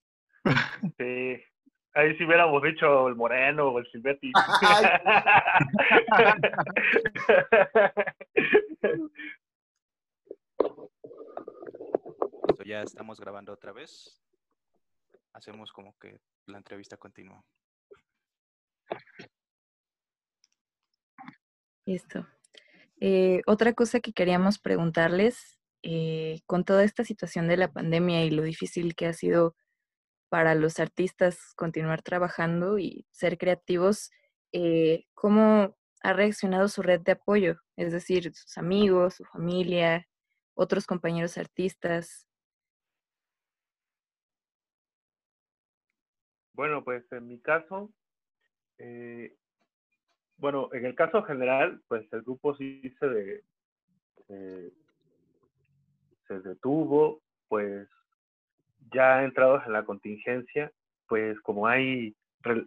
[0.98, 1.40] Sí.
[1.94, 4.32] Ahí si hubiéramos dicho el Moreno o el Silvetti.
[12.66, 14.22] ya estamos grabando otra vez.
[15.34, 17.44] Hacemos como que la entrevista continúa.
[21.86, 22.28] Listo.
[23.00, 28.32] Eh, otra cosa que queríamos preguntarles, eh, con toda esta situación de la pandemia y
[28.32, 29.56] lo difícil que ha sido
[30.28, 34.12] para los artistas continuar trabajando y ser creativos,
[34.52, 37.58] eh, ¿cómo ha reaccionado su red de apoyo?
[37.78, 40.08] Es decir, sus amigos, su familia,
[40.54, 42.28] otros compañeros artistas.
[46.60, 47.90] Bueno, pues en mi caso,
[48.80, 49.34] eh,
[50.36, 53.44] bueno, en el caso general, pues el grupo sí se,
[56.28, 57.88] se detuvo, pues
[58.92, 60.70] ya entrados en la contingencia,
[61.08, 62.14] pues como hay,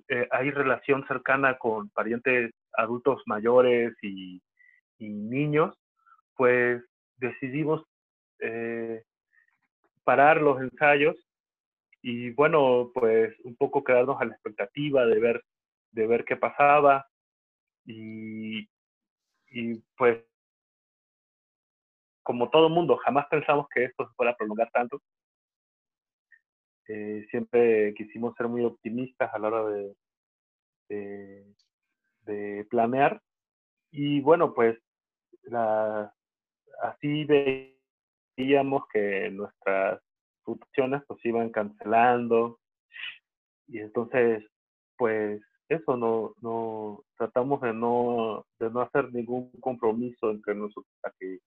[0.09, 4.41] eh, hay relación cercana con parientes adultos mayores y,
[5.01, 5.77] niños,
[6.35, 6.83] pues
[7.19, 7.85] decidimos
[8.39, 9.05] eh,
[10.03, 11.15] parar los ensayos
[12.03, 15.45] y bueno, pues un poco quedarnos a la expectativa de ver,
[15.93, 17.07] de ver qué pasaba
[17.87, 18.69] y,
[19.49, 20.25] y pues
[22.23, 25.01] como todo mundo, jamás pensamos que esto se fuera a prolongar tanto.
[26.89, 29.65] Eh, siempre quisimos ser muy optimistas a la hora
[30.89, 31.47] de,
[32.25, 33.21] de, planear.
[33.91, 34.79] Y bueno, pues
[35.45, 36.15] la,
[36.83, 37.25] así
[38.37, 40.01] veíamos que nuestras
[40.45, 42.59] funciones pues iban cancelando.
[43.69, 44.45] Y entonces,
[44.97, 51.15] pues eso, no, no tratamos de no, de no hacer ningún compromiso entre nosotros para
[51.19, 51.39] que,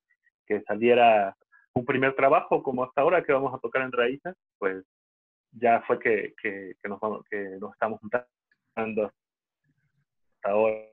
[0.47, 1.35] que saliera
[1.73, 4.83] un primer trabajo como hasta ahora que vamos a tocar en raíces, pues
[5.51, 8.27] ya fue que, que, nos, que nos estamos juntando
[8.75, 10.85] hasta ahora.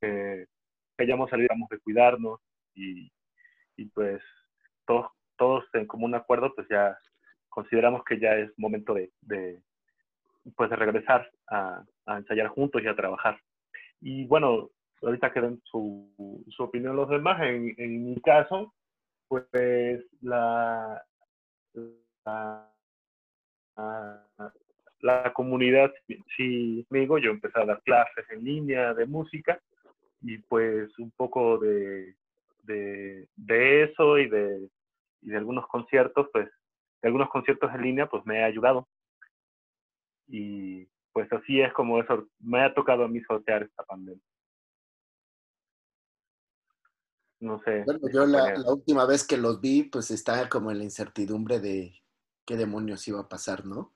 [0.00, 0.46] Que,
[0.96, 2.40] que hayamos salido de cuidarnos
[2.74, 3.12] y,
[3.76, 4.22] y pues
[5.36, 6.98] todos, en común acuerdo pues ya
[7.48, 9.10] consideramos que ya es momento de,
[10.56, 13.38] pues de regresar a, a, ensayar juntos y a trabajar.
[14.00, 14.70] Y bueno,
[15.02, 18.72] ahorita que den su, su opinión los demás, en, en mi caso,
[19.28, 21.02] pues la,
[25.00, 25.92] la, comunidad
[26.36, 29.60] sí conmigo, yo empecé a dar clases en línea de música
[30.22, 32.14] y pues un poco de,
[32.64, 34.68] de, eso y de,
[35.22, 36.48] y de algunos conciertos, pues
[37.02, 38.88] de algunos conciertos en línea, pues me ha ayudado.
[40.26, 44.22] Y pues así es como eso me ha tocado a mí sortear esta pandemia.
[47.40, 47.84] No sé.
[47.84, 51.58] Bueno, yo la, la, última vez que los vi, pues estaba como en la incertidumbre
[51.58, 51.94] de
[52.44, 53.94] qué demonios iba a pasar, ¿no?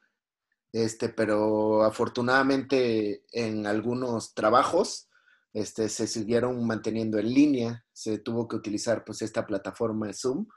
[0.72, 5.08] Este, pero afortunadamente en algunos trabajos
[5.52, 10.48] este, se siguieron manteniendo en línea, se tuvo que utilizar pues esta plataforma de Zoom,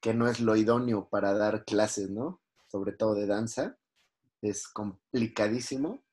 [0.00, 2.40] que no es lo idóneo para dar clases, ¿no?
[2.66, 3.78] Sobre todo de danza,
[4.42, 6.04] es complicadísimo.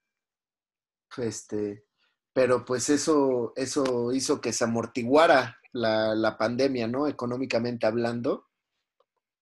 [1.17, 1.85] Este,
[2.33, 7.07] pero pues eso, eso hizo que se amortiguara la, pandemia, ¿no?
[7.07, 8.47] Económicamente hablando.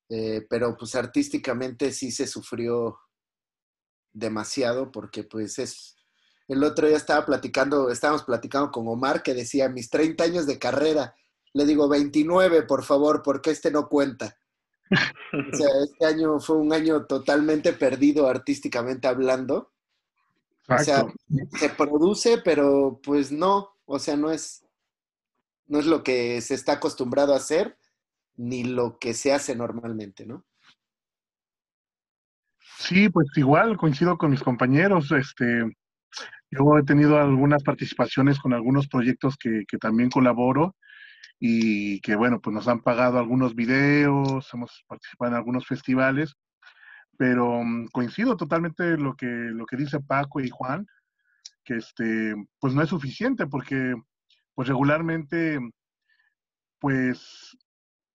[0.09, 2.99] Eh, pero pues artísticamente sí se sufrió
[4.11, 5.95] demasiado porque pues es...
[6.47, 10.59] El otro día estaba platicando, estábamos platicando con Omar que decía, mis 30 años de
[10.59, 11.15] carrera,
[11.53, 14.37] le digo 29, por favor, porque este no cuenta.
[15.33, 19.71] O sea, este año fue un año totalmente perdido artísticamente hablando.
[20.69, 21.07] O sea,
[21.57, 24.63] se produce, pero pues no, o sea, no es,
[25.65, 27.79] no es lo que se está acostumbrado a hacer
[28.35, 30.45] ni lo que se hace normalmente, ¿no?
[32.77, 35.11] Sí, pues igual coincido con mis compañeros.
[35.11, 35.63] Este,
[36.51, 40.75] yo he tenido algunas participaciones con algunos proyectos que, que también colaboro
[41.45, 46.35] y que bueno, pues nos han pagado algunos videos, hemos participado en algunos festivales,
[47.17, 50.87] pero mm, coincido totalmente lo que lo que dice Paco y Juan,
[51.65, 53.93] que este, pues no es suficiente porque
[54.55, 55.59] pues regularmente,
[56.79, 57.57] pues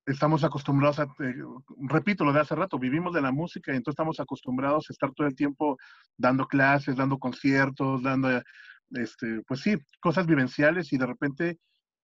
[0.07, 1.35] estamos acostumbrados a, eh,
[1.81, 5.13] repito lo de hace rato, vivimos de la música y entonces estamos acostumbrados a estar
[5.13, 5.77] todo el tiempo
[6.17, 8.43] dando clases, dando conciertos, dando,
[8.93, 11.59] este, pues sí, cosas vivenciales y de repente,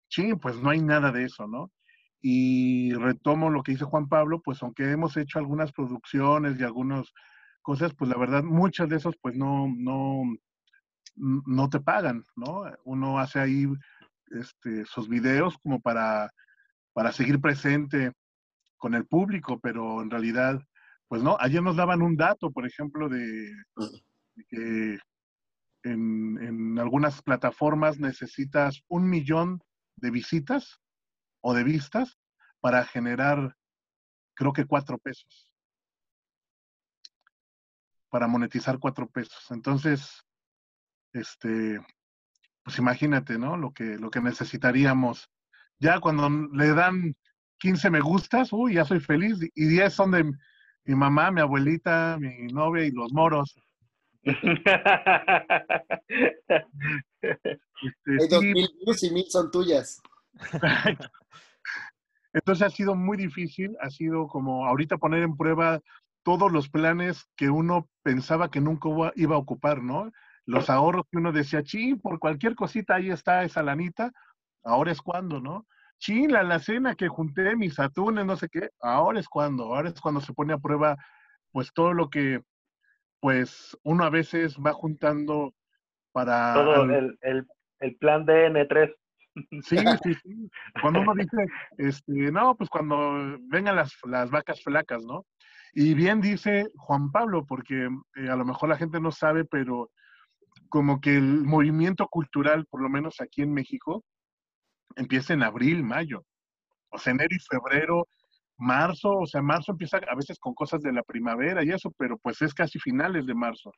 [0.07, 1.71] sí, pues no hay nada de eso, ¿no?
[2.21, 7.11] Y retomo lo que dice Juan Pablo, pues aunque hemos hecho algunas producciones y algunas
[7.61, 10.23] cosas, pues la verdad, muchas de esas pues no, no,
[11.15, 12.63] no te pagan, ¿no?
[12.83, 13.67] Uno hace ahí
[14.31, 16.31] este, sus videos como para,
[16.93, 18.11] para seguir presente
[18.77, 20.61] con el público, pero en realidad,
[21.07, 23.51] pues no, ayer nos daban un dato, por ejemplo, de,
[24.49, 24.97] que
[25.83, 29.61] en, en, algunas plataformas necesitas un millón
[29.97, 30.79] de visitas
[31.41, 32.17] o de vistas
[32.59, 33.55] para generar,
[34.33, 35.49] creo que cuatro pesos.
[38.09, 39.45] Para monetizar cuatro pesos.
[39.51, 40.25] Entonces,
[41.13, 41.79] este,
[42.63, 43.57] pues imagínate, ¿no?
[43.57, 45.29] Lo que, lo que necesitaríamos.
[45.79, 47.15] Ya cuando le dan
[47.59, 49.37] 15 me gustas, uy, ya soy feliz.
[49.53, 53.55] Y 10 son de mi mamá, mi abuelita, mi novia y los moros.
[58.19, 58.69] Hay dos mil
[59.01, 60.01] y mil son tuyas.
[62.33, 65.79] Entonces ha sido muy difícil, ha sido como ahorita poner en prueba
[66.23, 70.11] todos los planes que uno pensaba que nunca iba a ocupar, ¿no?
[70.45, 74.11] los ahorros que uno decía, ching, por cualquier cosita ahí está esa lanita,
[74.63, 75.65] ahora es cuando, ¿no?
[75.99, 79.99] Ching, la alacena que junté, mis atunes, no sé qué, ahora es cuando, ahora es
[79.99, 80.97] cuando se pone a prueba,
[81.51, 82.41] pues todo lo que,
[83.19, 85.53] pues uno a veces va juntando
[86.11, 86.53] para...
[86.53, 87.47] Todo el, el,
[87.79, 88.93] el plan DN3.
[89.63, 90.49] Sí, sí, sí.
[90.81, 91.45] Cuando uno dice,
[91.77, 95.25] este, no, pues cuando vengan las, las vacas flacas, ¿no?
[95.73, 99.91] Y bien dice Juan Pablo, porque eh, a lo mejor la gente no sabe, pero
[100.69, 104.03] como que el movimiento cultural, por lo menos aquí en México,
[104.95, 106.23] empieza en abril, mayo.
[106.91, 108.07] O sea, enero y febrero,
[108.57, 112.17] marzo, o sea, marzo empieza a veces con cosas de la primavera y eso, pero
[112.17, 113.71] pues es casi finales de marzo.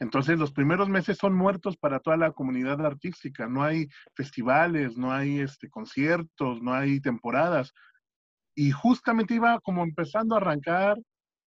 [0.00, 3.46] Entonces los primeros meses son muertos para toda la comunidad artística.
[3.46, 7.72] No hay festivales, no hay este, conciertos, no hay temporadas.
[8.54, 10.98] Y justamente iba como empezando a arrancar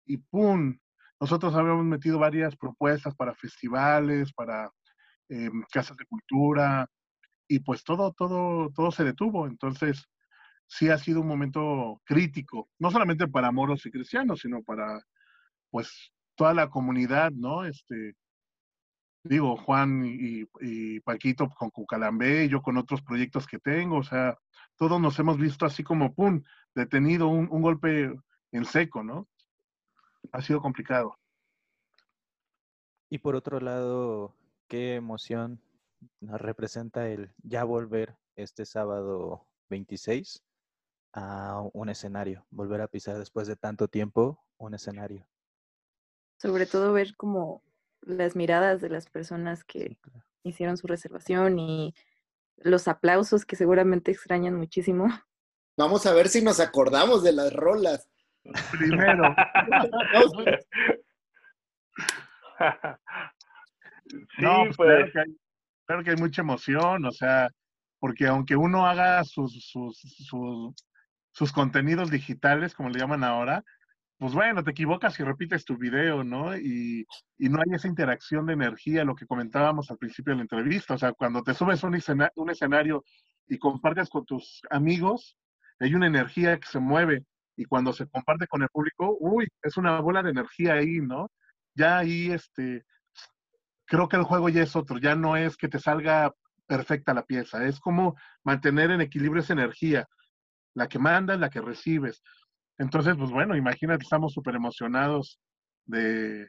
[0.07, 0.79] y ¡pum!
[1.21, 4.71] Nosotros habíamos metido varias propuestas para festivales, para
[5.29, 6.87] em, casas de cultura,
[7.49, 9.47] y pues todo, todo, todo se detuvo.
[9.47, 10.05] Entonces,
[10.69, 15.01] sí ha sido un momento crítico, no solamente para moros y cristianos, sino para,
[15.71, 17.65] pues, toda la comunidad, ¿no?
[17.65, 18.15] Este,
[19.29, 24.37] digo, Juan y, y Paquito con Cucalambé, yo con otros proyectos que tengo, o sea,
[24.77, 26.43] todos nos hemos visto así como, ¡pum!,
[26.75, 28.15] detenido, un, un golpe
[28.53, 29.29] en seco, ¿no?
[30.33, 31.19] ha sido complicado.
[33.09, 34.35] Y por otro lado,
[34.69, 35.63] ¿qué emoción
[36.21, 40.43] nos representa el ya volver este sábado 26
[41.13, 45.27] a un escenario, volver a pisar después de tanto tiempo un escenario?
[46.39, 47.63] Sobre todo ver como
[48.07, 49.99] las miradas de las personas que
[50.43, 51.95] hicieron su reservación y
[52.57, 55.09] los aplausos que seguramente extrañan muchísimo.
[55.77, 58.09] Vamos a ver si nos acordamos de las rolas.
[58.79, 59.23] Primero.
[64.39, 65.13] no, pues, pues.
[65.85, 67.49] Claro, que hay, mucha emoción, o sea,
[67.99, 70.01] porque aunque uno haga sus, sus,
[71.33, 73.63] sus, contenidos digitales, como le llaman ahora,
[74.19, 76.57] pues bueno, te equivocas y repites tu video, ¿no?
[76.57, 77.07] Y,
[77.39, 80.95] y, no hay esa interacción de energía, lo que comentábamos al principio de la entrevista.
[80.95, 82.01] O sea, cuando te subes a un,
[82.37, 83.05] un escenario
[83.47, 85.37] y compartes con tus amigos,
[85.81, 87.25] hay una energía que se mueve
[87.57, 91.31] y cuando se comparte con el público, uy, es una bola de energía ahí, ¿no?
[91.75, 92.85] Ya ahí, este,
[93.87, 96.33] creo que el juego ya es otro, ya no es que te salga
[96.67, 100.07] perfecta la pieza, es como mantener en equilibrio esa energía,
[100.75, 102.23] la que mandas, la que recibes.
[102.79, 105.41] Entonces, pues bueno, imagínate, estamos súper emocionados
[105.85, 106.47] de,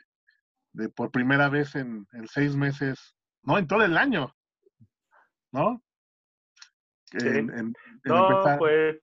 [0.73, 4.33] de, por primera vez en, en, seis meses, no, en todo el año,
[5.51, 5.81] ¿no?
[7.13, 7.73] En, en,
[8.03, 8.97] no, pues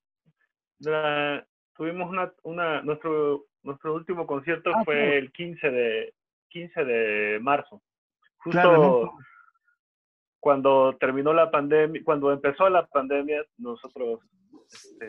[1.75, 6.15] tuvimos una, una, nuestro, nuestro último concierto ah, fue el 15 de,
[6.49, 7.83] 15 de marzo.
[8.39, 9.13] Justo
[10.39, 14.21] cuando terminó la pandemia, cuando empezó la pandemia, nosotros
[14.71, 15.09] este,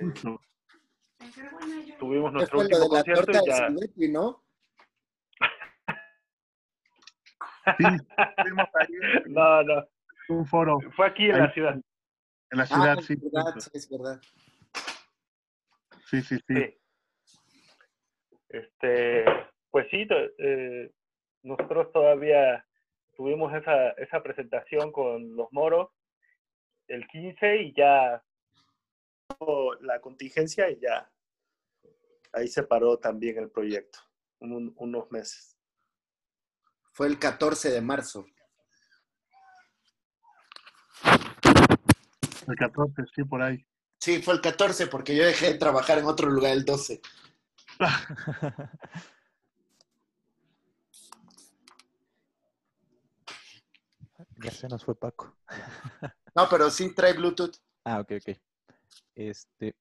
[2.00, 3.70] tuvimos nuestro último concierto y ya...
[4.10, 4.44] ¿no?
[7.78, 7.84] Sí,
[9.28, 9.88] no, no.
[10.30, 10.80] Un foro.
[10.96, 11.76] Fue aquí en la ciudad.
[12.52, 13.14] En la ciudad, ah, sí.
[13.14, 14.22] Es verdad, es verdad.
[16.10, 16.78] Sí, sí, sí.
[18.50, 19.26] Este,
[19.72, 20.08] pues sí,
[20.38, 20.92] eh,
[21.44, 22.66] nosotros todavía
[23.16, 25.90] tuvimos esa, esa presentación con los moros
[26.88, 28.24] el 15 y ya
[29.82, 31.10] la contingencia y ya
[32.36, 34.00] ahí se paró también el proyecto,
[34.40, 35.58] unos meses.
[36.92, 38.26] Fue el 14 de marzo.
[42.48, 43.66] El 14, sí, por ahí.
[44.00, 47.02] Sí, fue el 14 porque yo dejé de trabajar en otro lugar el 12.
[54.44, 55.36] ya se nos fue Paco.
[56.36, 57.56] no, pero sí trae Bluetooth.
[57.84, 58.38] Ah, ok, ok.
[59.16, 59.76] Este,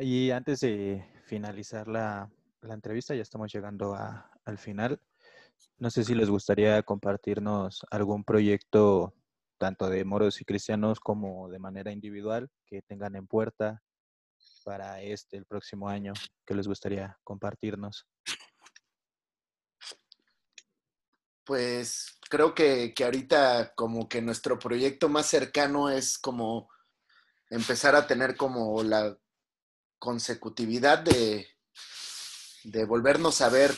[0.00, 2.30] y antes de finalizar la,
[2.60, 5.00] la entrevista, ya estamos llegando a, al final.
[5.78, 9.14] No sé si les gustaría compartirnos algún proyecto,
[9.56, 13.82] tanto de moros y cristianos como de manera individual, que tengan en puerta
[14.62, 16.12] para este, el próximo año,
[16.44, 18.06] que les gustaría compartirnos.
[21.44, 26.68] Pues creo que, que ahorita como que nuestro proyecto más cercano es como
[27.48, 29.16] empezar a tener como la
[30.02, 31.46] consecutividad de,
[32.64, 33.72] de volvernos a ver,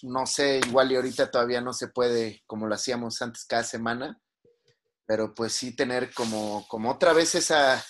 [0.00, 4.18] no sé, igual y ahorita todavía no se puede como lo hacíamos antes cada semana,
[5.04, 7.84] pero pues sí tener como, como otra vez esa,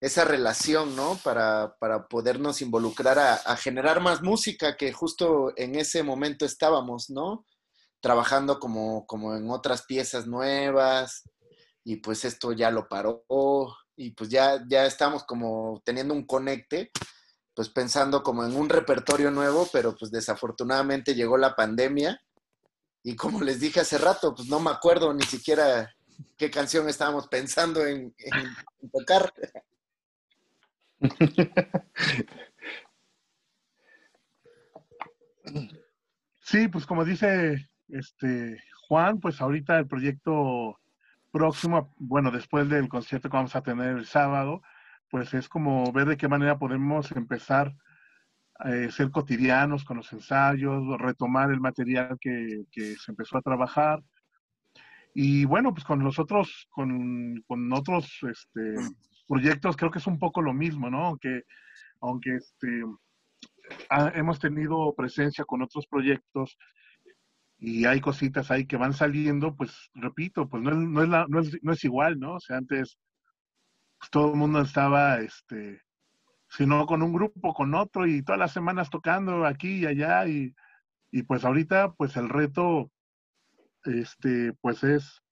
[0.00, 1.20] esa relación, ¿no?
[1.22, 7.10] Para, para podernos involucrar a, a, generar más música, que justo en ese momento estábamos,
[7.10, 7.44] ¿no?
[8.00, 11.24] Trabajando como, como en otras piezas nuevas,
[11.84, 13.22] y pues esto ya lo paró,
[13.96, 16.90] y pues ya, ya estamos como teniendo un conecte,
[17.54, 22.20] pues pensando como en un repertorio nuevo, pero pues desafortunadamente llegó la pandemia
[23.02, 25.94] y como les dije hace rato, pues no me acuerdo ni siquiera
[26.36, 29.32] qué canción estábamos pensando en, en tocar.
[36.40, 40.78] Sí, pues como dice este Juan, pues ahorita el proyecto
[41.34, 44.62] próximo, bueno, después del concierto que vamos a tener el sábado,
[45.10, 47.74] pues es como ver de qué manera podemos empezar
[48.60, 53.42] a eh, ser cotidianos con los ensayos, retomar el material que, que, se empezó a
[53.42, 54.00] trabajar.
[55.12, 58.76] Y bueno, pues con los otros, con, con otros este,
[59.26, 61.04] proyectos creo que es un poco lo mismo, ¿no?
[61.04, 61.42] Aunque,
[62.00, 62.84] aunque este,
[63.90, 66.56] ha, hemos tenido presencia con otros proyectos
[67.66, 71.26] y hay cositas ahí que van saliendo, pues repito, pues no es, no es, la,
[71.28, 72.34] no es, no es igual, ¿no?
[72.34, 72.98] O sea, antes
[73.98, 75.80] pues, todo el mundo estaba, este,
[76.50, 80.54] sino con un grupo, con otro, y todas las semanas tocando aquí y allá, y,
[81.10, 82.92] y pues ahorita, pues el reto,
[83.84, 85.22] este, pues es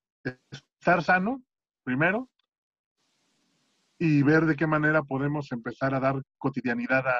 [0.51, 1.43] estar sano,
[1.85, 2.31] primero,
[3.99, 7.15] y ver de qué manera podemos empezar a dar cotidianidad a,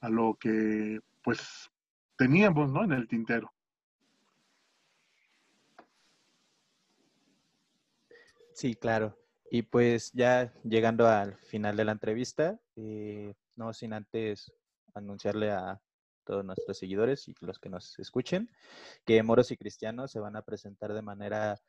[0.00, 1.70] a lo que, pues,
[2.16, 2.82] teníamos, ¿no?
[2.82, 3.53] En el tintero.
[8.54, 9.18] Sí, claro.
[9.50, 14.52] Y pues ya llegando al final de la entrevista, eh, no sin antes
[14.94, 15.80] anunciarle a
[16.24, 18.48] todos nuestros seguidores y los que nos escuchen
[19.04, 21.60] que Moros y Cristianos se van a presentar de manera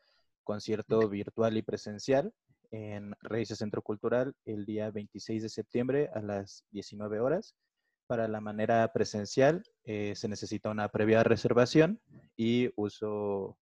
[0.44, 2.32] concierto virtual y presencial
[2.70, 7.56] en Raíces Centro Cultural el día 26 de septiembre a las 19 horas.
[8.06, 12.00] Para la manera presencial eh, se necesita una previa reservación
[12.38, 13.58] y uso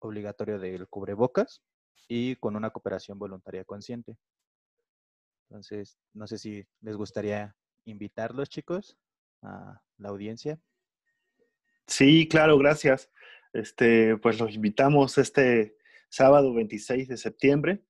[0.00, 1.62] obligatorio del cubrebocas
[2.08, 4.16] y con una cooperación voluntaria consciente.
[5.48, 8.96] Entonces, no sé si les gustaría invitarlos, chicos,
[9.42, 10.58] a la audiencia.
[11.86, 13.10] Sí, claro, gracias.
[13.52, 15.76] Este, pues los invitamos este
[16.08, 17.84] sábado 26 de septiembre.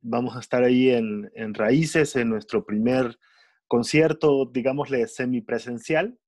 [0.00, 3.18] Vamos a estar ahí en, en Raíces, en nuestro primer
[3.66, 6.18] concierto, digámosle, semipresencial.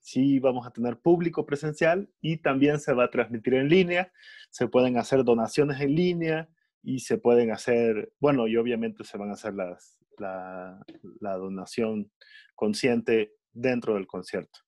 [0.00, 4.12] Sí, vamos a tener público presencial y también se va a transmitir en línea.
[4.50, 6.48] Se pueden hacer donaciones en línea,
[6.82, 10.84] y se pueden hacer, bueno, y obviamente se van a hacer las, la,
[11.20, 12.10] la donación
[12.54, 14.60] consciente dentro del concierto.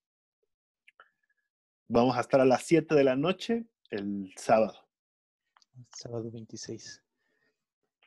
[1.88, 4.74] Vamos a estar a las 7 de la noche el sábado.
[5.94, 7.02] Sábado 26.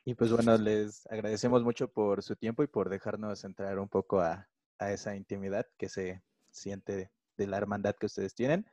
[0.04, 4.20] Y pues bueno, les agradecemos mucho por su tiempo y por dejarnos entrar un poco
[4.20, 4.48] a,
[4.78, 8.66] a esa intimidad que se siente de la hermandad que ustedes tienen.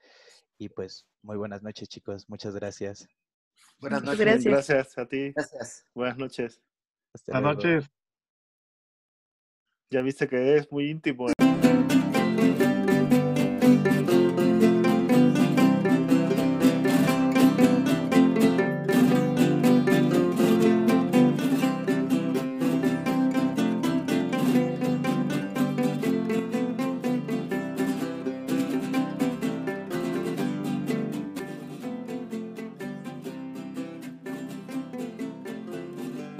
[0.57, 3.07] Y pues muy buenas noches chicos, muchas gracias.
[3.83, 4.19] Buenas noches.
[4.19, 4.45] Gracias.
[4.45, 5.33] gracias a ti.
[5.33, 5.85] Gracias.
[5.93, 6.61] Buenas noches.
[7.27, 7.91] Buenas noches.
[9.91, 11.27] Ya viste que es muy íntimo